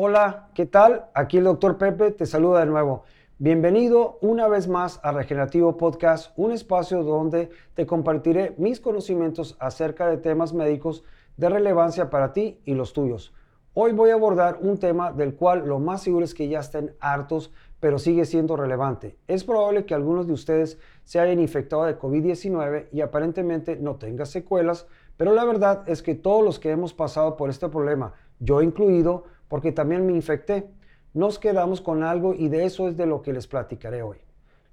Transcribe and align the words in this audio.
Hola, 0.00 0.50
¿qué 0.54 0.64
tal? 0.64 1.06
Aquí 1.12 1.38
el 1.38 1.42
doctor 1.42 1.76
Pepe 1.76 2.12
te 2.12 2.24
saluda 2.24 2.60
de 2.60 2.66
nuevo. 2.66 3.02
Bienvenido 3.38 4.16
una 4.20 4.46
vez 4.46 4.68
más 4.68 5.00
a 5.02 5.10
Regenerativo 5.10 5.76
Podcast, 5.76 6.30
un 6.36 6.52
espacio 6.52 7.02
donde 7.02 7.50
te 7.74 7.84
compartiré 7.84 8.54
mis 8.58 8.78
conocimientos 8.78 9.56
acerca 9.58 10.06
de 10.06 10.18
temas 10.18 10.54
médicos 10.54 11.02
de 11.36 11.48
relevancia 11.48 12.10
para 12.10 12.32
ti 12.32 12.60
y 12.64 12.74
los 12.74 12.92
tuyos. 12.92 13.34
Hoy 13.74 13.90
voy 13.90 14.10
a 14.10 14.14
abordar 14.14 14.58
un 14.60 14.78
tema 14.78 15.10
del 15.10 15.34
cual 15.34 15.66
lo 15.66 15.80
más 15.80 16.04
seguro 16.04 16.24
es 16.24 16.32
que 16.32 16.48
ya 16.48 16.60
estén 16.60 16.94
hartos, 17.00 17.52
pero 17.80 17.98
sigue 17.98 18.24
siendo 18.24 18.56
relevante. 18.56 19.16
Es 19.26 19.42
probable 19.42 19.84
que 19.84 19.94
algunos 19.94 20.28
de 20.28 20.32
ustedes 20.32 20.78
se 21.02 21.18
hayan 21.18 21.40
infectado 21.40 21.86
de 21.86 21.98
COVID-19 21.98 22.86
y 22.92 23.00
aparentemente 23.00 23.74
no 23.74 23.96
tengan 23.96 24.26
secuelas, 24.26 24.86
pero 25.16 25.32
la 25.32 25.44
verdad 25.44 25.82
es 25.88 26.04
que 26.04 26.14
todos 26.14 26.44
los 26.44 26.60
que 26.60 26.70
hemos 26.70 26.94
pasado 26.94 27.36
por 27.36 27.50
este 27.50 27.68
problema, 27.68 28.14
yo 28.38 28.62
incluido, 28.62 29.24
porque 29.48 29.72
también 29.72 30.06
me 30.06 30.12
infecté. 30.12 30.68
Nos 31.14 31.38
quedamos 31.38 31.80
con 31.80 32.02
algo 32.02 32.34
y 32.34 32.48
de 32.48 32.64
eso 32.64 32.88
es 32.88 32.96
de 32.96 33.06
lo 33.06 33.22
que 33.22 33.32
les 33.32 33.46
platicaré 33.46 34.02
hoy. 34.02 34.18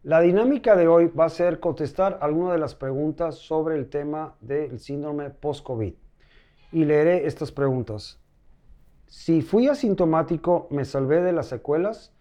La 0.03 0.21
dinámica 0.21 0.75
de 0.75 0.87
hoy 0.87 1.07
va 1.07 1.25
a 1.25 1.29
ser 1.29 1.59
contestar 1.59 2.19
algunas 2.21 2.53
de 2.53 2.59
las 2.59 2.75
preguntas 2.75 3.35
sobre 3.35 3.75
el 3.75 3.89
tema 3.89 4.35
del 4.39 4.79
síndrome 4.79 5.31
post-COVID. 5.31 5.95
Y 6.71 6.85
leeré 6.85 7.25
estas 7.25 7.51
preguntas. 7.51 8.19
Si 9.07 9.41
fui 9.41 9.67
asintomático, 9.67 10.67
¿me 10.69 10.85
salvé 10.85 11.21
de 11.21 11.31
las 11.31 11.47
secuelas? 11.47 12.13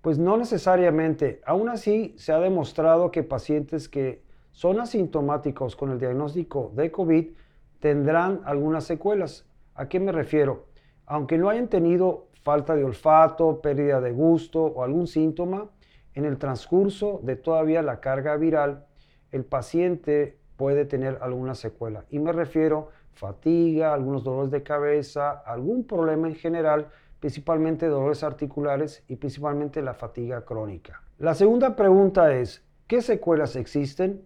Pues 0.00 0.18
no 0.18 0.38
necesariamente. 0.38 1.42
Aún 1.44 1.68
así, 1.68 2.14
se 2.16 2.32
ha 2.32 2.38
demostrado 2.38 3.10
que 3.10 3.22
pacientes 3.22 3.88
que 3.88 4.22
son 4.52 4.80
asintomáticos 4.80 5.76
con 5.76 5.90
el 5.90 5.98
diagnóstico 5.98 6.72
de 6.74 6.90
COVID 6.90 7.32
tendrán 7.80 8.40
algunas 8.44 8.84
secuelas. 8.84 9.46
¿A 9.74 9.88
qué 9.88 10.00
me 10.00 10.12
refiero? 10.12 10.69
Aunque 11.10 11.38
no 11.38 11.48
hayan 11.48 11.66
tenido 11.66 12.28
falta 12.44 12.76
de 12.76 12.84
olfato, 12.84 13.60
pérdida 13.60 14.00
de 14.00 14.12
gusto 14.12 14.62
o 14.62 14.84
algún 14.84 15.08
síntoma, 15.08 15.68
en 16.14 16.24
el 16.24 16.38
transcurso 16.38 17.18
de 17.24 17.34
todavía 17.34 17.82
la 17.82 17.98
carga 17.98 18.36
viral, 18.36 18.86
el 19.32 19.44
paciente 19.44 20.38
puede 20.56 20.84
tener 20.84 21.18
alguna 21.20 21.56
secuela. 21.56 22.04
Y 22.10 22.20
me 22.20 22.32
refiero 22.32 22.90
fatiga, 23.10 23.92
algunos 23.92 24.22
dolores 24.22 24.52
de 24.52 24.62
cabeza, 24.62 25.30
algún 25.30 25.84
problema 25.84 26.28
en 26.28 26.36
general, 26.36 26.90
principalmente 27.18 27.88
dolores 27.88 28.22
articulares 28.22 29.02
y 29.08 29.16
principalmente 29.16 29.82
la 29.82 29.94
fatiga 29.94 30.44
crónica. 30.44 31.02
La 31.18 31.34
segunda 31.34 31.74
pregunta 31.74 32.36
es, 32.36 32.64
¿qué 32.86 33.02
secuelas 33.02 33.56
existen? 33.56 34.22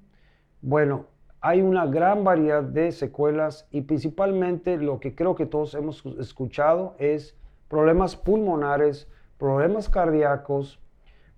Bueno, 0.61 1.07
hay 1.47 1.61
una 1.61 1.85
gran 1.85 2.25
variedad 2.25 2.63
de 2.63 2.91
secuelas 2.91 3.69
y 3.71 3.83
principalmente 3.83 4.79
lo 4.79 4.99
que 4.99 5.15
creo 5.15 5.35
que 5.35 5.45
todos 5.45 5.75
hemos 5.75 6.03
escuchado 6.19 6.95
es 6.99 7.37
problemas 7.69 8.17
pulmonares, 8.17 9.11
problemas 9.37 9.91
cardíacos, 9.91 10.81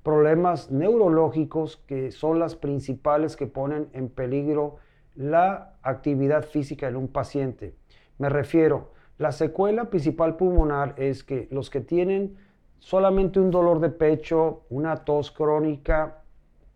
problemas 0.05 0.71
neurológicos 0.71 1.79
que 1.89 2.13
son 2.13 2.39
las 2.39 2.55
principales 2.55 3.35
que 3.35 3.49
ponen 3.49 3.89
en 3.95 4.09
peligro 4.09 4.77
la 5.17 5.75
actividad 5.83 6.45
física 6.45 6.87
en 6.87 6.95
un 6.95 7.09
paciente. 7.09 7.75
Me 8.19 8.29
refiero, 8.29 8.93
la 9.19 9.33
secuela 9.33 9.91
principal 9.91 10.37
pulmonar 10.37 10.95
es 10.99 11.25
que 11.25 11.49
los 11.51 11.69
que 11.69 11.81
tienen 11.81 12.37
solamente 12.79 13.41
un 13.41 13.51
dolor 13.51 13.81
de 13.81 13.91
pecho, 13.91 14.67
una 14.71 15.05
tos 15.05 15.33
crónica, 15.33 16.23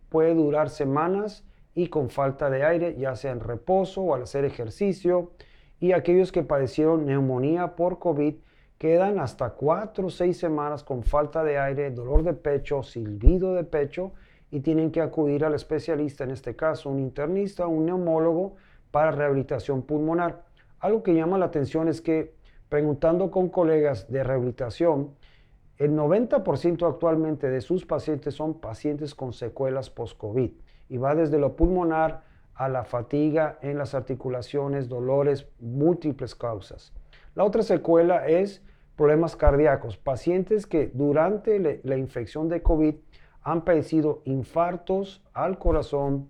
puede 0.09 0.35
durar 0.35 0.69
semanas 0.69 1.45
y 1.73 1.87
con 1.87 2.09
falta 2.09 2.49
de 2.49 2.63
aire, 2.63 2.95
ya 2.97 3.15
sea 3.15 3.31
en 3.31 3.39
reposo 3.39 4.01
o 4.01 4.15
al 4.15 4.23
hacer 4.23 4.45
ejercicio, 4.45 5.31
y 5.79 5.93
aquellos 5.93 6.31
que 6.31 6.43
padecieron 6.43 7.05
neumonía 7.05 7.75
por 7.75 7.99
COVID 7.99 8.35
quedan 8.77 9.19
hasta 9.19 9.51
cuatro 9.51 10.07
o 10.07 10.09
seis 10.09 10.37
semanas 10.37 10.83
con 10.83 11.03
falta 11.03 11.43
de 11.43 11.57
aire, 11.57 11.91
dolor 11.91 12.23
de 12.23 12.33
pecho, 12.33 12.83
silbido 12.83 13.53
de 13.53 13.63
pecho 13.63 14.13
y 14.51 14.59
tienen 14.59 14.91
que 14.91 15.01
acudir 15.01 15.45
al 15.45 15.53
especialista, 15.53 16.23
en 16.23 16.31
este 16.31 16.55
caso 16.55 16.89
un 16.89 16.99
internista, 16.99 17.67
un 17.67 17.85
neumólogo 17.85 18.55
para 18.91 19.11
rehabilitación 19.11 19.83
pulmonar. 19.83 20.43
Algo 20.79 21.03
que 21.03 21.15
llama 21.15 21.37
la 21.37 21.45
atención 21.45 21.87
es 21.87 22.01
que 22.01 22.35
preguntando 22.69 23.31
con 23.31 23.49
colegas 23.49 24.11
de 24.11 24.23
rehabilitación, 24.23 25.15
el 25.77 25.91
90% 25.91 26.87
actualmente 26.87 27.49
de 27.49 27.61
sus 27.61 27.85
pacientes 27.85 28.35
son 28.35 28.59
pacientes 28.59 29.15
con 29.15 29.33
secuelas 29.33 29.89
post-COVID 29.89 30.51
y 30.91 30.97
va 30.97 31.15
desde 31.15 31.39
lo 31.39 31.55
pulmonar 31.55 32.23
a 32.53 32.67
la 32.67 32.83
fatiga 32.83 33.57
en 33.61 33.77
las 33.77 33.95
articulaciones, 33.95 34.89
dolores, 34.89 35.47
múltiples 35.61 36.35
causas. 36.35 36.93
La 37.33 37.45
otra 37.45 37.63
secuela 37.63 38.27
es 38.27 38.61
problemas 38.97 39.37
cardíacos, 39.37 39.95
pacientes 39.95 40.67
que 40.67 40.91
durante 40.93 41.81
la 41.83 41.95
infección 41.95 42.49
de 42.49 42.61
COVID 42.61 42.95
han 43.41 43.63
padecido 43.63 44.21
infartos 44.25 45.23
al 45.33 45.57
corazón, 45.59 46.29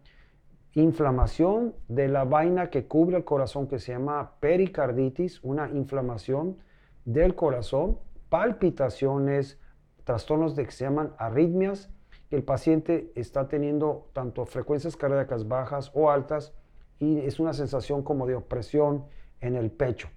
inflamación 0.73 1.73
de 1.87 2.07
la 2.07 2.23
vaina 2.23 2.69
que 2.69 2.85
cubre 2.85 3.17
el 3.17 3.23
corazón 3.23 3.67
que 3.67 3.79
se 3.79 3.93
llama 3.93 4.35
pericarditis, 4.39 5.43
una 5.43 5.71
inflamación 5.71 6.57
del 7.03 7.33
corazón, 7.33 7.97
palpitaciones, 8.29 9.59
trastornos 10.03 10.55
de 10.55 10.65
que 10.65 10.71
se 10.71 10.85
llaman 10.85 11.15
arritmias 11.17 11.89
el 12.31 12.43
paciente 12.43 13.11
está 13.15 13.47
teniendo 13.47 14.09
tanto 14.13 14.45
frecuencias 14.45 14.95
cardíacas 14.95 15.47
bajas 15.47 15.91
o 15.93 16.09
altas 16.09 16.53
y 16.97 17.19
es 17.19 17.39
una 17.39 17.53
sensación 17.53 18.03
como 18.03 18.25
de 18.25 18.35
opresión 18.35 19.05
en 19.41 19.55
el 19.55 19.71
pecho. 19.71 20.09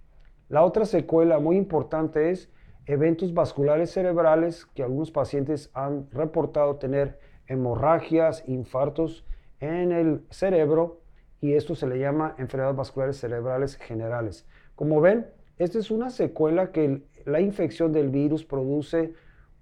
La 0.49 0.65
otra 0.65 0.85
secuela 0.85 1.41
muy 1.41 1.57
importante 1.57 2.31
es 2.31 2.53
eventos 2.87 3.35
vasculares 3.35 3.91
cerebrales 3.91 4.67
que 4.67 4.83
algunos 4.83 5.11
pacientes 5.11 5.71
han 5.75 6.09
reportado 6.11 6.77
tener 6.77 7.19
hemorragias, 7.47 8.45
infartos 8.47 9.27
en 9.61 9.91
el 9.91 10.25
cerebro 10.31 11.01
y 11.41 11.55
esto 11.55 11.75
se 11.75 11.87
le 11.87 11.99
llama 11.99 12.35
enfermedades 12.39 12.77
vasculares 12.77 13.17
cerebrales 13.17 13.77
generales. 13.77 14.47
Como 14.77 15.01
ven, 15.01 15.27
esta 15.59 15.79
es 15.79 15.91
una 15.91 16.11
secuela 16.11 16.73
que 16.73 17.03
la 17.25 17.41
infección 17.41 17.93
del 17.93 18.11
virus 18.11 18.45
produce 18.45 19.15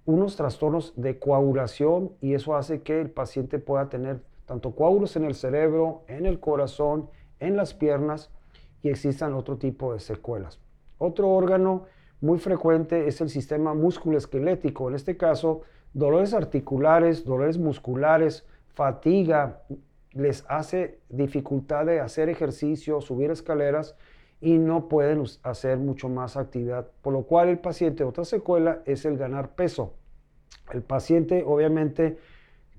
unos 0.05 0.35
trastornos 0.35 0.93
de 0.95 1.17
coagulación 1.17 2.11
y 2.21 2.33
eso 2.33 2.55
hace 2.55 2.81
que 2.81 2.99
el 2.99 3.09
paciente 3.09 3.59
pueda 3.59 3.89
tener 3.89 4.21
tanto 4.45 4.75
coágulos 4.75 5.15
en 5.15 5.23
el 5.23 5.35
cerebro, 5.35 6.03
en 6.07 6.25
el 6.25 6.39
corazón, 6.39 7.09
en 7.39 7.55
las 7.55 7.73
piernas 7.73 8.29
y 8.81 8.89
existan 8.89 9.33
otro 9.33 9.57
tipo 9.57 9.93
de 9.93 9.99
secuelas. 9.99 10.59
Otro 10.97 11.29
órgano 11.29 11.85
muy 12.21 12.39
frecuente 12.39 13.07
es 13.07 13.21
el 13.21 13.29
sistema 13.29 13.73
musculoesquelético, 13.73 14.89
en 14.89 14.95
este 14.95 15.17
caso 15.17 15.61
dolores 15.93 16.33
articulares, 16.33 17.23
dolores 17.23 17.57
musculares, 17.57 18.45
fatiga, 18.73 19.61
les 20.11 20.45
hace 20.47 20.99
dificultad 21.09 21.85
de 21.85 21.99
hacer 21.99 22.29
ejercicio, 22.29 23.01
subir 23.01 23.31
escaleras 23.31 23.95
y 24.41 24.57
no 24.57 24.89
pueden 24.89 25.23
hacer 25.43 25.77
mucho 25.77 26.09
más 26.09 26.37
actividad, 26.37 26.87
por 27.01 27.13
lo 27.13 27.23
cual 27.23 27.49
el 27.49 27.59
paciente, 27.59 28.03
otra 28.03 28.25
secuela 28.25 28.81
es 28.85 29.05
el 29.05 29.17
ganar 29.17 29.55
peso. 29.55 29.93
El 30.71 30.81
paciente 30.81 31.43
obviamente 31.45 32.17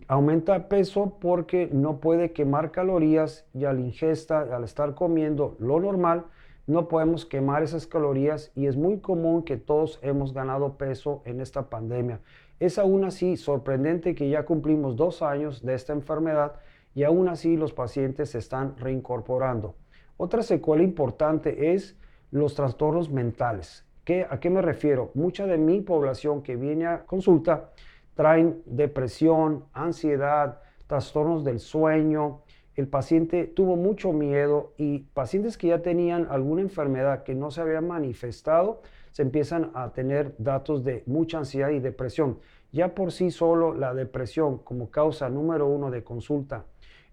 aumenta 0.08 0.68
peso 0.68 1.16
porque 1.20 1.68
no 1.72 2.00
puede 2.00 2.32
quemar 2.32 2.70
calorías 2.70 3.46
y 3.54 3.64
al 3.64 3.80
ingesta, 3.80 4.40
al 4.54 4.64
estar 4.64 4.94
comiendo 4.94 5.56
lo 5.58 5.80
normal, 5.80 6.26
no 6.66 6.88
podemos 6.88 7.26
quemar 7.26 7.62
esas 7.62 7.86
calorías 7.86 8.50
y 8.54 8.66
es 8.66 8.76
muy 8.76 8.98
común 9.00 9.42
que 9.42 9.56
todos 9.56 9.98
hemos 10.02 10.32
ganado 10.32 10.76
peso 10.78 11.22
en 11.26 11.40
esta 11.40 11.68
pandemia. 11.68 12.20
Es 12.60 12.78
aún 12.78 13.04
así 13.04 13.36
sorprendente 13.36 14.14
que 14.14 14.28
ya 14.30 14.44
cumplimos 14.44 14.96
dos 14.96 15.22
años 15.22 15.62
de 15.62 15.74
esta 15.74 15.92
enfermedad 15.92 16.54
y 16.94 17.02
aún 17.02 17.28
así 17.28 17.56
los 17.56 17.72
pacientes 17.72 18.30
se 18.30 18.38
están 18.38 18.76
reincorporando. 18.78 19.74
Otra 20.16 20.42
secuela 20.42 20.84
importante 20.84 21.74
es 21.74 21.96
los 22.30 22.54
trastornos 22.54 23.10
mentales. 23.10 23.84
¿Qué, 24.04 24.26
¿A 24.28 24.38
qué 24.38 24.48
me 24.48 24.62
refiero? 24.62 25.10
Mucha 25.14 25.46
de 25.46 25.58
mi 25.58 25.80
población 25.80 26.42
que 26.42 26.56
viene 26.56 26.86
a 26.86 27.04
consulta 27.04 27.70
traen 28.14 28.62
depresión, 28.64 29.64
ansiedad, 29.72 30.60
trastornos 30.86 31.42
del 31.42 31.58
sueño. 31.58 32.42
El 32.76 32.86
paciente 32.86 33.44
tuvo 33.44 33.76
mucho 33.76 34.12
miedo 34.12 34.72
y 34.76 35.00
pacientes 35.00 35.58
que 35.58 35.68
ya 35.68 35.82
tenían 35.82 36.28
alguna 36.30 36.62
enfermedad 36.62 37.24
que 37.24 37.34
no 37.34 37.50
se 37.50 37.60
había 37.60 37.80
manifestado, 37.80 38.82
se 39.10 39.22
empiezan 39.22 39.70
a 39.74 39.92
tener 39.92 40.34
datos 40.38 40.84
de 40.84 41.02
mucha 41.06 41.38
ansiedad 41.38 41.70
y 41.70 41.80
depresión. 41.80 42.38
Ya 42.72 42.94
por 42.94 43.12
sí 43.12 43.30
solo 43.30 43.74
la 43.74 43.94
depresión 43.94 44.58
como 44.58 44.90
causa 44.90 45.28
número 45.28 45.66
uno 45.66 45.90
de 45.90 46.04
consulta 46.04 46.64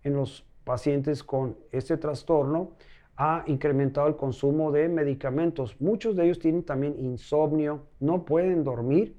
en 0.04 0.14
los 0.16 0.46
pacientes 0.64 1.24
con 1.24 1.58
este 1.72 1.98
trastorno 1.98 2.72
ha 3.24 3.44
incrementado 3.46 4.08
el 4.08 4.16
consumo 4.16 4.72
de 4.72 4.90
medicamentos. 4.90 5.80
Muchos 5.80 6.16
de 6.16 6.24
ellos 6.26 6.40
tienen 6.40 6.64
también 6.64 6.96
insomnio, 6.98 7.86
no 8.00 8.26
pueden 8.26 8.64
dormir 8.64 9.16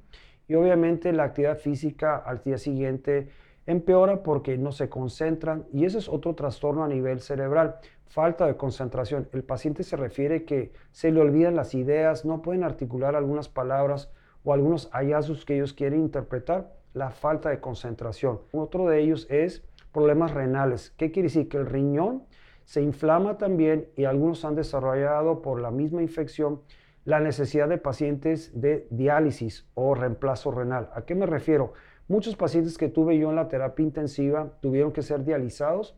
y 0.49 0.57
obviamente 0.57 1.13
la 1.13 1.23
actividad 1.23 1.57
física 1.57 2.17
al 2.17 2.43
día 2.43 2.59
siguiente 2.59 3.29
empeora 3.65 4.25
porque 4.25 4.59
no 4.59 4.73
se 4.73 4.89
concentran 4.89 5.67
y 5.73 5.85
ese 5.85 5.99
es 5.99 6.09
otro 6.09 6.35
trastorno 6.35 6.83
a 6.83 6.89
nivel 6.89 7.21
cerebral, 7.21 7.77
falta 8.09 8.45
de 8.45 8.57
concentración. 8.57 9.29
El 9.33 9.45
paciente 9.45 9.85
se 9.85 9.97
refiere 9.97 10.45
que 10.45 10.73
se 10.91 11.13
le 11.13 11.21
olvidan 11.21 11.55
las 11.55 11.73
ideas, 11.73 12.25
no 12.25 12.43
pueden 12.43 12.65
articular 12.65 13.15
algunas 13.15 13.49
palabras 13.49 14.11
o 14.43 14.53
algunos 14.53 14.91
hallazgos 14.91 15.45
que 15.45 15.55
ellos 15.55 15.75
quieren 15.75 16.01
interpretar, 16.01 16.73
la 16.93 17.13
falta 17.13 17.51
de 17.51 17.61
concentración. 17.61 18.41
Otro 18.51 18.89
de 18.89 19.01
ellos 19.01 19.29
es 19.31 19.63
problemas 19.93 20.33
renales. 20.33 20.93
¿Qué 20.97 21.13
quiere 21.13 21.29
decir? 21.29 21.49
Que 21.49 21.59
el 21.59 21.67
riñón 21.67 22.25
se 22.65 22.83
inflama 22.83 23.39
también 23.39 23.89
y 23.97 24.05
algunos 24.05 24.45
han 24.45 24.55
desarrollado 24.55 25.43
por 25.43 25.61
la 25.61 25.71
misma 25.71 26.03
infección 26.03 26.61
la 27.05 27.21
necesidad 27.21 27.69
de 27.69 27.79
pacientes 27.79 28.53
de 28.61 28.87
diálisis 28.91 29.67
o 29.75 29.95
reemplazo 29.95 30.53
renal. 30.53 30.91
¿A 30.95 31.03
qué 31.03 31.15
me 31.15 31.27
refiero? 31.27 31.73
Muchos 32.09 32.37
pacientes 32.37 32.79
que 32.79 32.89
tuve 32.89 33.19
yo 33.19 33.31
en 33.31 33.37
la 33.37 33.49
terapia 33.49 33.83
intensiva 33.83 34.53
tuvieron 34.61 34.93
que 34.93 35.03
ser 35.03 35.25
dializados 35.25 35.97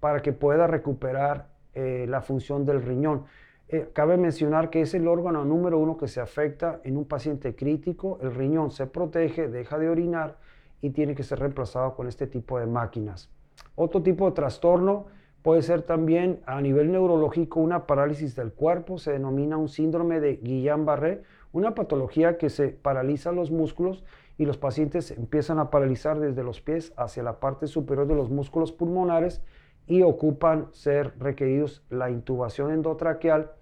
para 0.00 0.22
que 0.22 0.32
pueda 0.32 0.66
recuperar 0.66 1.48
eh, 1.74 2.06
la 2.08 2.20
función 2.20 2.64
del 2.64 2.82
riñón. 2.82 3.24
Eh, 3.68 3.90
cabe 3.92 4.16
mencionar 4.16 4.70
que 4.70 4.80
es 4.80 4.94
el 4.94 5.06
órgano 5.06 5.44
número 5.44 5.78
uno 5.78 5.96
que 5.96 6.08
se 6.08 6.20
afecta 6.20 6.80
en 6.82 6.96
un 6.96 7.04
paciente 7.04 7.54
crítico. 7.54 8.18
El 8.20 8.34
riñón 8.34 8.72
se 8.72 8.86
protege, 8.86 9.48
deja 9.48 9.78
de 9.78 9.88
orinar 9.88 10.38
y 10.80 10.90
tiene 10.90 11.14
que 11.14 11.22
ser 11.22 11.38
reemplazado 11.38 11.94
con 11.94 12.08
este 12.08 12.26
tipo 12.26 12.58
de 12.58 12.66
máquinas. 12.66 13.30
Otro 13.76 14.02
tipo 14.02 14.26
de 14.26 14.32
trastorno 14.32 15.06
puede 15.42 15.62
ser 15.62 15.82
también 15.82 16.40
a 16.46 16.60
nivel 16.60 16.92
neurológico 16.92 17.60
una 17.60 17.86
parálisis 17.86 18.36
del 18.36 18.52
cuerpo, 18.52 18.98
se 18.98 19.12
denomina 19.12 19.56
un 19.56 19.68
síndrome 19.68 20.20
de 20.20 20.40
Guillain-Barré, 20.40 21.22
una 21.52 21.74
patología 21.74 22.38
que 22.38 22.50
se 22.50 22.68
paraliza 22.68 23.32
los 23.32 23.50
músculos 23.50 24.04
y 24.38 24.44
los 24.44 24.58
pacientes 24.58 25.10
empiezan 25.10 25.58
a 25.58 25.70
paralizar 25.70 26.20
desde 26.20 26.42
los 26.42 26.60
pies 26.60 26.92
hacia 26.96 27.22
la 27.22 27.40
parte 27.40 27.66
superior 27.66 28.06
de 28.06 28.14
los 28.14 28.30
músculos 28.30 28.72
pulmonares 28.72 29.42
y 29.86 30.02
ocupan 30.02 30.68
ser 30.72 31.14
requeridos 31.18 31.82
la 31.90 32.10
intubación 32.10 32.70
endotraqueal 32.70 33.52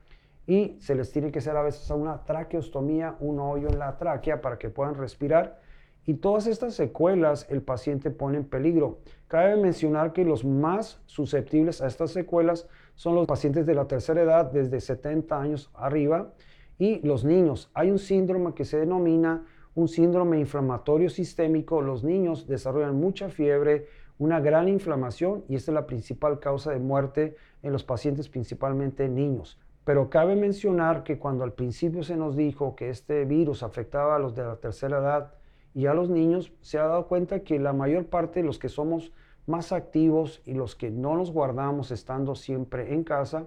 y 0.47 0.77
se 0.81 0.95
les 0.95 1.13
tiene 1.13 1.31
que 1.31 1.39
hacer 1.41 1.57
a 1.57 1.63
veces 1.63 1.91
una 1.91 2.25
traqueostomía, 2.25 3.17
un 3.21 3.39
hoyo 3.39 3.69
en 3.69 3.79
la 3.79 3.99
tráquea 3.99 4.41
para 4.41 4.59
que 4.59 4.71
puedan 4.71 4.95
respirar 4.95 5.61
y 6.09 6.15
todas 6.15 6.47
estas 6.47 6.73
secuelas 6.73 7.47
el 7.51 7.61
paciente 7.61 8.11
pone 8.11 8.39
en 8.39 8.45
peligro. 8.45 9.01
Cabe 9.27 9.59
mencionar 9.59 10.15
que 10.15 10.25
los 10.25 10.43
más 10.43 11.03
susceptibles 11.05 11.83
a 11.83 11.87
estas 11.87 12.13
secuelas 12.13 12.67
son 12.95 13.15
los 13.15 13.27
pacientes 13.27 13.67
de 13.67 13.75
la 13.75 13.87
tercera 13.87 14.23
edad 14.23 14.51
desde 14.51 14.81
70 14.81 15.39
años 15.39 15.71
arriba 15.75 16.33
y 16.79 17.07
los 17.07 17.27
niños. 17.27 17.71
Hay 17.75 17.91
un 17.91 17.99
síndrome 17.99 18.55
que 18.55 18.65
se 18.65 18.79
denomina 18.79 19.45
un 19.75 19.87
síndrome 19.87 20.41
inflamatorio 20.41 21.11
sistémico. 21.11 21.83
Los 21.83 22.03
niños 22.03 22.47
desarrollan 22.47 22.99
mucha 22.99 23.29
fiebre, 23.29 23.89
una 24.17 24.41
gran 24.41 24.67
inflamación 24.67 25.45
y 25.47 25.57
esta 25.57 25.73
es 25.73 25.75
la 25.75 25.87
principal 25.87 26.41
causa 26.41 26.71
de 26.73 26.79
muerte 26.79 27.37
en 27.63 27.71
los 27.71 27.85
pacientes, 27.85 28.31
principalmente 28.31 29.11
niños. 29.11 29.61
Pero 29.85 30.09
cabe 30.09 30.37
mencionar 30.37 31.05
que 31.05 31.19
cuando 31.19 31.45
al 31.45 31.53
principio 31.53 32.03
se 32.03 32.17
nos 32.17 32.35
dijo 32.35 32.77
que 32.77 32.89
este 32.89 33.27
virus 33.27 33.63
afectaba 33.63 34.17
a 34.17 34.19
los 34.19 34.35
de 34.35 34.45
la 34.45 34.57
tercera 34.57 35.01
edad, 35.01 35.35
y 35.75 35.87
a 35.87 35.95
los 35.95 36.09
niños 36.11 36.53
se 36.61 36.79
ha 36.79 36.87
dado 36.87 37.07
cuenta 37.07 37.41
que 37.41 37.59
la 37.59 37.73
mayor 37.73 38.07
parte 38.07 38.41
de 38.41 38.47
los 38.47 38.59
que 38.59 38.69
somos 38.69 39.13
más 39.47 39.73
activos 39.73 40.43
y 40.45 40.55
los 40.55 40.75
que 40.75 40.91
no 40.91 41.17
nos 41.17 41.31
guardamos 41.33 41.91
estando 41.91 42.35
siempre 42.35 42.95
en 42.95 43.05
casa, 43.05 43.47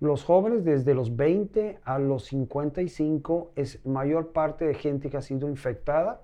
los 0.00 0.24
jóvenes 0.24 0.64
desde 0.64 0.94
los 0.94 1.16
20 1.16 1.78
a 1.84 1.98
los 1.98 2.24
55 2.24 3.52
es 3.56 3.84
mayor 3.86 4.32
parte 4.32 4.66
de 4.66 4.74
gente 4.74 5.10
que 5.10 5.16
ha 5.16 5.22
sido 5.22 5.48
infectada 5.48 6.22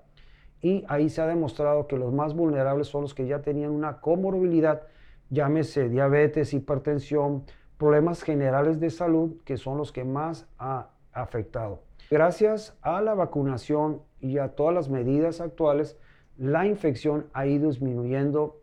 y 0.61 0.83
ahí 0.87 1.09
se 1.09 1.21
ha 1.21 1.27
demostrado 1.27 1.87
que 1.87 1.97
los 1.97 2.13
más 2.13 2.35
vulnerables 2.35 2.87
son 2.87 3.01
los 3.01 3.13
que 3.13 3.25
ya 3.25 3.41
tenían 3.41 3.71
una 3.71 3.99
comorbilidad, 3.99 4.83
llámese 5.29 5.89
diabetes, 5.89 6.53
hipertensión, 6.53 7.43
problemas 7.77 8.21
generales 8.21 8.79
de 8.79 8.91
salud, 8.91 9.41
que 9.43 9.57
son 9.57 9.77
los 9.77 9.91
que 9.91 10.03
más 10.03 10.47
ha 10.59 10.89
afectado. 11.13 11.81
Gracias 12.11 12.77
a 12.81 12.99
la 12.99 13.13
vacunación 13.13 14.01
y 14.19 14.37
a 14.37 14.49
todas 14.49 14.75
las 14.75 14.89
medidas 14.89 15.39
actuales, 15.39 15.97
la 16.37 16.67
infección 16.67 17.27
ha 17.31 17.47
ido 17.47 17.69
disminuyendo 17.69 18.59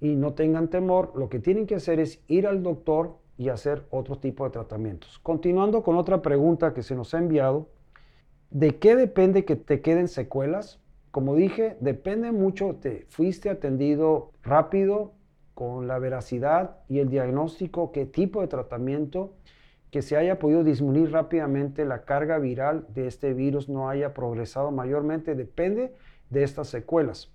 y 0.00 0.14
no 0.14 0.34
tengan 0.34 0.68
temor, 0.70 1.10
lo 1.16 1.28
que 1.28 1.40
tienen 1.40 1.66
que 1.66 1.74
hacer 1.74 1.98
es 1.98 2.22
ir 2.28 2.46
al 2.46 2.62
doctor 2.62 3.16
y 3.36 3.48
hacer 3.48 3.84
otro 3.90 4.20
tipo 4.20 4.44
de 4.44 4.50
tratamientos. 4.50 5.18
Continuando 5.18 5.82
con 5.82 5.96
otra 5.96 6.22
pregunta 6.22 6.72
que 6.72 6.84
se 6.84 6.94
nos 6.94 7.14
ha 7.14 7.18
enviado, 7.18 7.68
¿de 8.50 8.78
qué 8.78 8.94
depende 8.94 9.44
que 9.44 9.56
te 9.56 9.80
queden 9.80 10.06
secuelas? 10.06 10.80
Como 11.10 11.34
dije, 11.34 11.76
depende 11.80 12.30
mucho, 12.30 12.76
te 12.76 13.06
fuiste 13.08 13.50
atendido 13.50 14.30
rápido, 14.44 15.14
con 15.54 15.88
la 15.88 15.98
veracidad 15.98 16.76
y 16.88 17.00
el 17.00 17.08
diagnóstico, 17.08 17.90
qué 17.90 18.06
tipo 18.06 18.40
de 18.40 18.46
tratamiento 18.46 19.32
que 19.94 20.02
se 20.02 20.16
haya 20.16 20.40
podido 20.40 20.64
disminuir 20.64 21.12
rápidamente 21.12 21.84
la 21.84 22.02
carga 22.02 22.40
viral 22.40 22.84
de 22.88 23.06
este 23.06 23.32
virus 23.32 23.68
no 23.68 23.88
haya 23.88 24.12
progresado 24.12 24.72
mayormente 24.72 25.36
depende 25.36 25.94
de 26.30 26.42
estas 26.42 26.66
secuelas. 26.66 27.30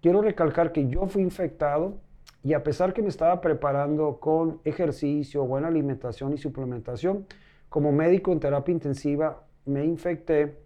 Quiero 0.00 0.20
recalcar 0.20 0.72
que 0.72 0.88
yo 0.88 1.06
fui 1.06 1.22
infectado 1.22 2.00
y 2.42 2.54
a 2.54 2.64
pesar 2.64 2.92
que 2.92 3.02
me 3.02 3.08
estaba 3.08 3.40
preparando 3.40 4.18
con 4.18 4.60
ejercicio, 4.64 5.46
buena 5.46 5.68
alimentación 5.68 6.32
y 6.32 6.38
suplementación, 6.38 7.24
como 7.68 7.92
médico 7.92 8.32
en 8.32 8.40
terapia 8.40 8.72
intensiva 8.72 9.44
me 9.64 9.84
infecté 9.84 10.58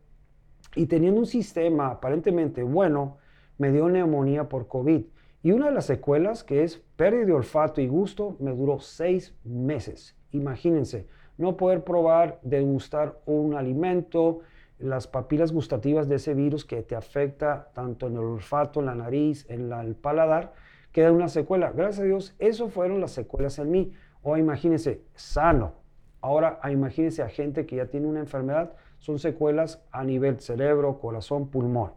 y 0.75 0.87
teniendo 0.87 1.21
un 1.21 1.27
sistema 1.27 1.89
aparentemente 1.89 2.63
bueno, 2.63 3.19
me 3.59 3.73
dio 3.73 3.91
neumonía 3.91 4.49
por 4.49 4.69
COVID. 4.69 5.05
Y 5.43 5.53
una 5.53 5.67
de 5.67 5.73
las 5.73 5.85
secuelas, 5.85 6.45
que 6.45 6.63
es 6.63 6.79
pérdida 6.97 7.27
de 7.27 7.33
olfato 7.35 7.83
y 7.83 7.89
gusto, 7.89 8.39
me 8.41 8.53
duró 8.53 8.79
seis 8.81 9.35
meses. 9.45 10.17
Imagínense, 10.33 11.07
no 11.39 11.57
poder 11.57 11.85
probar, 11.85 12.39
degustar 12.43 13.19
un 13.27 13.55
alimento, 13.55 14.41
las 14.79 15.07
papilas 15.07 15.53
gustativas 15.53 16.09
de 16.09 16.17
ese 16.17 16.35
virus 16.35 16.65
que 16.65 16.83
te 16.83 16.97
afecta 16.97 17.71
tanto 17.73 18.07
en 18.07 18.15
el 18.15 18.25
olfato, 18.25 18.81
en 18.81 18.87
la 18.87 18.95
nariz, 18.95 19.47
en 19.49 19.73
el 19.73 19.95
paladar, 19.95 20.53
queda 20.93 21.13
una 21.13 21.29
secuela. 21.29 21.73
Gracias 21.73 22.01
a 22.01 22.05
Dios, 22.05 22.35
eso 22.39 22.69
fueron 22.69 23.01
las 23.01 23.13
secuelas 23.13 23.59
en 23.59 23.71
mí. 23.71 23.93
O 24.23 24.37
imagínense, 24.37 25.03
sano. 25.15 25.75
Ahora 26.21 26.59
imagínense 26.71 27.23
a 27.23 27.29
gente 27.29 27.67
que 27.67 27.77
ya 27.77 27.87
tiene 27.87 28.07
una 28.07 28.21
enfermedad, 28.21 28.73
son 28.99 29.19
secuelas 29.19 29.83
a 29.93 30.05
nivel 30.05 30.41
cerebro, 30.41 30.99
corazón, 30.99 31.49
pulmón. 31.49 31.93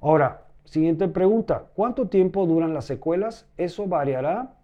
Ahora, 0.00 0.44
siguiente 0.64 1.08
pregunta, 1.08 1.66
¿cuánto 1.74 2.08
tiempo 2.08 2.46
duran 2.46 2.74
las 2.74 2.84
secuelas? 2.84 3.48
Eso 3.56 3.86
variará 3.86 4.55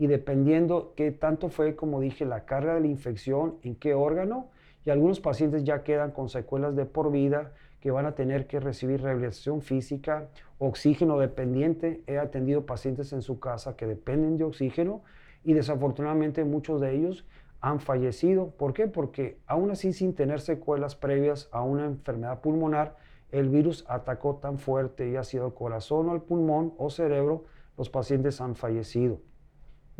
y 0.00 0.06
dependiendo 0.06 0.94
qué 0.96 1.12
tanto 1.12 1.50
fue, 1.50 1.76
como 1.76 2.00
dije, 2.00 2.24
la 2.24 2.46
carga 2.46 2.72
de 2.72 2.80
la 2.80 2.86
infección, 2.86 3.56
en 3.62 3.74
qué 3.74 3.92
órgano, 3.92 4.48
y 4.86 4.88
algunos 4.88 5.20
pacientes 5.20 5.62
ya 5.62 5.82
quedan 5.82 6.12
con 6.12 6.30
secuelas 6.30 6.74
de 6.74 6.86
por 6.86 7.12
vida 7.12 7.52
que 7.80 7.90
van 7.90 8.06
a 8.06 8.14
tener 8.14 8.46
que 8.46 8.60
recibir 8.60 9.02
rehabilitación 9.02 9.60
física, 9.60 10.30
oxígeno 10.56 11.18
dependiente. 11.18 12.02
He 12.06 12.16
atendido 12.16 12.64
pacientes 12.64 13.12
en 13.12 13.20
su 13.20 13.40
casa 13.40 13.76
que 13.76 13.84
dependen 13.84 14.38
de 14.38 14.44
oxígeno 14.44 15.02
y 15.44 15.52
desafortunadamente 15.52 16.44
muchos 16.44 16.80
de 16.80 16.96
ellos 16.96 17.26
han 17.60 17.78
fallecido. 17.78 18.52
¿Por 18.52 18.72
qué? 18.72 18.86
Porque 18.86 19.36
aún 19.46 19.70
así 19.70 19.92
sin 19.92 20.14
tener 20.14 20.40
secuelas 20.40 20.94
previas 20.96 21.50
a 21.52 21.62
una 21.62 21.84
enfermedad 21.84 22.40
pulmonar, 22.40 22.96
el 23.32 23.50
virus 23.50 23.84
atacó 23.86 24.36
tan 24.36 24.56
fuerte 24.56 25.10
y 25.10 25.16
ha 25.16 25.24
sido 25.24 25.48
el 25.48 25.52
corazón 25.52 26.08
o 26.08 26.14
el 26.14 26.22
pulmón 26.22 26.72
o 26.78 26.88
cerebro, 26.88 27.44
los 27.76 27.90
pacientes 27.90 28.40
han 28.40 28.56
fallecido. 28.56 29.20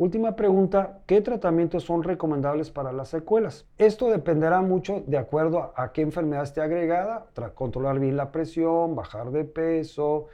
Última 0.01 0.35
pregunta, 0.35 1.03
¿qué 1.05 1.21
tratamientos 1.21 1.83
son 1.83 2.01
recomendables 2.01 2.71
para 2.71 2.91
las 2.91 3.09
secuelas? 3.09 3.67
Esto 3.77 4.09
dependerá 4.09 4.59
mucho 4.61 5.03
de 5.05 5.19
acuerdo 5.19 5.73
a, 5.75 5.91
qué 5.91 6.01
enfermedad 6.01 6.41
esté 6.41 6.59
agregada, 6.59 7.27
controlar 7.53 7.99
bien 7.99 8.17
la 8.17 8.31
presión, 8.31 8.95
bajar 8.95 9.29
de 9.29 9.43
peso, 9.43 10.25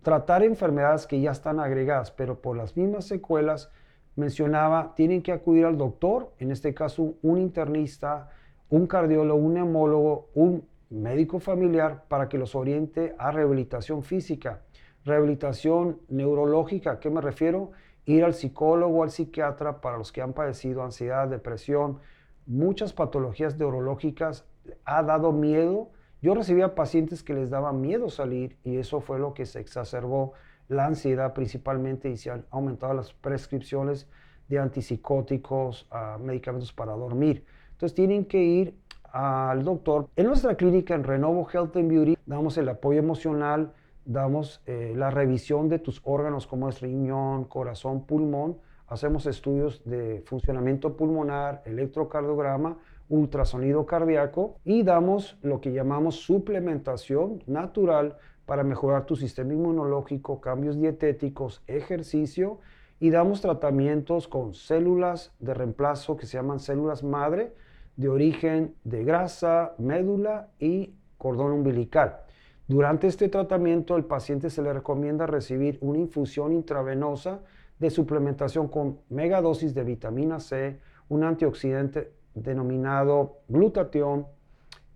tratar 0.00 0.42
enfermedades 0.42 1.06
que 1.06 1.20
ya 1.20 1.32
están 1.32 1.60
agregadas, 1.60 2.12
pero 2.12 2.40
por 2.40 2.56
las 2.56 2.78
mismas 2.78 3.04
secuelas, 3.04 3.70
mencionaba, 4.16 4.94
tienen 4.96 5.20
que 5.20 5.32
acudir 5.32 5.66
al 5.66 5.76
doctor, 5.76 6.32
en 6.38 6.50
este 6.50 6.72
caso 6.72 7.12
un 7.20 7.36
internista, 7.36 8.30
un 8.70 8.86
cardiólogo, 8.86 9.38
un 9.38 9.52
neumólogo, 9.52 10.30
un 10.32 10.66
médico 10.88 11.40
familiar 11.40 12.04
para 12.08 12.30
que 12.30 12.38
los 12.38 12.54
oriente 12.54 13.14
a 13.18 13.30
rehabilitación 13.32 14.02
física. 14.02 14.62
Rehabilitación 15.04 16.00
neurológica, 16.08 16.92
¿a 16.92 17.00
qué 17.00 17.10
me 17.10 17.20
refiero? 17.20 17.72
Ir 18.06 18.24
al 18.24 18.34
psicólogo 18.34 19.02
al 19.02 19.10
psiquiatra 19.10 19.80
para 19.80 19.98
los 19.98 20.12
que 20.12 20.22
han 20.22 20.32
padecido 20.32 20.82
ansiedad, 20.82 21.28
depresión, 21.28 21.98
muchas 22.46 22.92
patologías 22.92 23.58
neurológicas, 23.58 24.44
ha 24.84 25.02
dado 25.02 25.32
miedo. 25.32 25.90
Yo 26.22 26.34
recibía 26.34 26.74
pacientes 26.74 27.22
que 27.22 27.34
les 27.34 27.50
daba 27.50 27.72
miedo 27.72 28.08
salir 28.08 28.56
y 28.64 28.76
eso 28.76 29.00
fue 29.00 29.18
lo 29.18 29.34
que 29.34 29.46
se 29.46 29.60
exacerbó 29.60 30.32
la 30.68 30.86
ansiedad 30.86 31.34
principalmente 31.34 32.08
y 32.10 32.16
se 32.16 32.30
han 32.30 32.46
aumentado 32.50 32.94
las 32.94 33.12
prescripciones 33.12 34.08
de 34.48 34.58
antipsicóticos, 34.58 35.88
medicamentos 36.20 36.72
para 36.72 36.92
dormir. 36.92 37.44
Entonces 37.72 37.94
tienen 37.94 38.24
que 38.24 38.42
ir 38.42 38.78
al 39.12 39.64
doctor. 39.64 40.08
En 40.16 40.26
nuestra 40.26 40.54
clínica 40.54 40.94
en 40.94 41.04
Renovo 41.04 41.46
Health 41.52 41.76
and 41.76 41.88
Beauty 41.88 42.16
damos 42.26 42.56
el 42.58 42.68
apoyo 42.68 42.98
emocional, 42.98 43.72
damos 44.04 44.62
eh, 44.66 44.92
la 44.96 45.10
revisión 45.10 45.68
de 45.68 45.78
tus 45.78 46.00
órganos 46.04 46.46
como 46.46 46.68
es 46.68 46.80
riñón, 46.80 47.44
corazón, 47.44 48.06
pulmón, 48.06 48.58
hacemos 48.86 49.26
estudios 49.26 49.82
de 49.84 50.22
funcionamiento 50.26 50.96
pulmonar, 50.96 51.62
electrocardiograma, 51.64 52.78
ultrasonido 53.08 53.86
cardíaco 53.86 54.56
y 54.64 54.82
damos 54.82 55.38
lo 55.42 55.60
que 55.60 55.72
llamamos 55.72 56.16
suplementación 56.16 57.42
natural 57.46 58.16
para 58.46 58.62
mejorar 58.62 59.06
tu 59.06 59.16
sistema 59.16 59.52
inmunológico, 59.52 60.40
cambios 60.40 60.78
dietéticos, 60.78 61.62
ejercicio 61.66 62.58
y 63.00 63.10
damos 63.10 63.40
tratamientos 63.40 64.28
con 64.28 64.54
células 64.54 65.32
de 65.38 65.54
reemplazo 65.54 66.16
que 66.16 66.26
se 66.26 66.36
llaman 66.36 66.60
células 66.60 67.02
madre 67.02 67.54
de 67.96 68.08
origen 68.08 68.74
de 68.84 69.04
grasa, 69.04 69.74
médula 69.78 70.48
y 70.58 70.94
cordón 71.18 71.52
umbilical. 71.52 72.23
Durante 72.66 73.08
este 73.08 73.28
tratamiento 73.28 73.94
el 73.96 74.06
paciente 74.06 74.48
se 74.48 74.62
le 74.62 74.72
recomienda 74.72 75.26
recibir 75.26 75.78
una 75.82 75.98
infusión 75.98 76.52
intravenosa 76.52 77.40
de 77.78 77.90
suplementación 77.90 78.68
con 78.68 79.00
megadosis 79.10 79.74
de 79.74 79.84
vitamina 79.84 80.40
C, 80.40 80.80
un 81.10 81.24
antioxidante 81.24 82.12
denominado 82.34 83.40
glutatión 83.48 84.26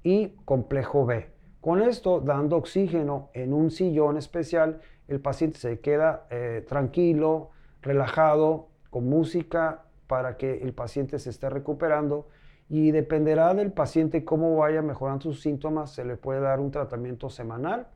y 0.03 0.29
complejo 0.47 1.05
B. 1.05 1.31
Con 1.61 1.83
esto, 1.83 2.21
dando 2.21 2.57
oxígeno 2.57 3.29
en 3.35 3.53
un 3.53 3.71
sillón 3.71 4.17
especial, 4.17 4.81
el 5.07 5.21
paciente 5.21 5.59
se 5.59 5.81
queda 5.81 6.27
eh, 6.31 6.65
tranquilo, 6.67 7.51
relajado, 7.83 8.69
con 8.89 9.09
música 9.11 9.85
para 10.07 10.39
que 10.39 10.63
el 10.63 10.73
paciente 10.73 11.19
se 11.19 11.29
esté 11.29 11.51
recuperando 11.51 12.29
y 12.69 12.91
dependerá 12.91 13.55
del 13.55 13.73
paciente 13.73 14.25
cómo 14.25 14.57
vaya 14.57 14.83
mejorando 14.83 15.23
sus 15.23 15.41
síntomas, 15.41 15.93
se 15.93 16.05
le 16.05 16.17
puede 16.17 16.41
dar 16.41 16.61
un 16.61 16.71
tratamiento 16.71 17.31
semanal 17.31 17.89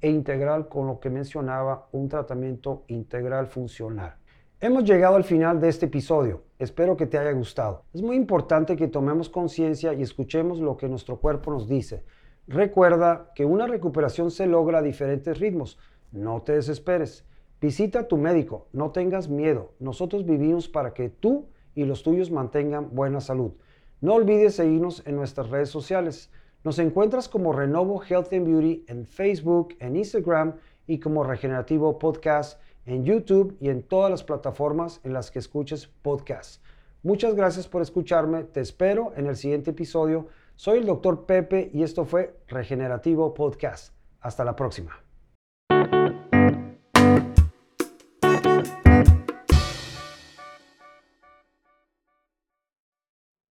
e 0.00 0.10
integral 0.10 0.68
con 0.68 0.86
lo 0.86 1.00
que 1.00 1.10
mencionaba, 1.10 1.88
un 1.92 2.08
tratamiento 2.08 2.84
integral 2.88 3.46
funcional. 3.46 4.14
Hemos 4.58 4.84
llegado 4.84 5.16
al 5.16 5.24
final 5.24 5.60
de 5.60 5.68
este 5.68 5.86
episodio. 5.86 6.44
Espero 6.58 6.96
que 6.96 7.06
te 7.06 7.18
haya 7.18 7.32
gustado. 7.32 7.84
Es 7.92 8.00
muy 8.00 8.16
importante 8.16 8.74
que 8.74 8.88
tomemos 8.88 9.28
conciencia 9.28 9.92
y 9.92 10.00
escuchemos 10.00 10.60
lo 10.60 10.78
que 10.78 10.88
nuestro 10.88 11.18
cuerpo 11.18 11.50
nos 11.50 11.68
dice. 11.68 12.04
Recuerda 12.48 13.32
que 13.34 13.44
una 13.44 13.66
recuperación 13.66 14.30
se 14.30 14.46
logra 14.46 14.78
a 14.78 14.82
diferentes 14.82 15.38
ritmos. 15.38 15.78
No 16.10 16.40
te 16.40 16.52
desesperes. 16.52 17.26
Visita 17.60 18.00
a 18.00 18.08
tu 18.08 18.16
médico, 18.16 18.68
no 18.72 18.92
tengas 18.92 19.28
miedo. 19.28 19.72
Nosotros 19.78 20.24
vivimos 20.24 20.68
para 20.68 20.94
que 20.94 21.10
tú 21.10 21.48
y 21.74 21.84
los 21.84 22.02
tuyos 22.02 22.30
mantengan 22.30 22.94
buena 22.94 23.20
salud. 23.20 23.52
No 24.00 24.14
olvides 24.14 24.56
seguirnos 24.56 25.02
en 25.06 25.16
nuestras 25.16 25.50
redes 25.50 25.70
sociales. 25.70 26.30
Nos 26.64 26.78
encuentras 26.78 27.28
como 27.28 27.52
Renovo 27.52 28.02
Health 28.02 28.32
and 28.32 28.46
Beauty 28.46 28.84
en 28.88 29.06
Facebook, 29.06 29.76
en 29.80 29.96
Instagram 29.96 30.56
y 30.86 30.98
como 30.98 31.24
Regenerativo 31.24 31.98
Podcast 31.98 32.60
en 32.86 33.04
YouTube 33.04 33.56
y 33.60 33.68
en 33.68 33.82
todas 33.82 34.10
las 34.10 34.24
plataformas 34.24 35.00
en 35.04 35.12
las 35.12 35.30
que 35.30 35.40
escuches 35.40 35.86
podcasts. 35.86 36.60
Muchas 37.02 37.34
gracias 37.34 37.68
por 37.68 37.82
escucharme. 37.82 38.44
Te 38.44 38.60
espero 38.60 39.12
en 39.16 39.26
el 39.26 39.36
siguiente 39.36 39.70
episodio. 39.70 40.28
Soy 40.54 40.78
el 40.78 40.86
doctor 40.86 41.26
Pepe 41.26 41.70
y 41.72 41.82
esto 41.82 42.04
fue 42.04 42.36
Regenerativo 42.48 43.34
Podcast. 43.34 43.94
Hasta 44.20 44.44
la 44.44 44.56
próxima. 44.56 45.05